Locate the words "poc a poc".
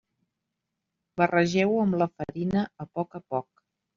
2.99-3.49